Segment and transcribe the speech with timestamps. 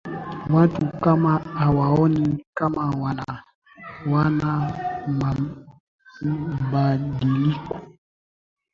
[0.49, 3.43] watu kama hawaoni kama wana
[4.07, 4.73] wana
[6.21, 7.79] mabadiliko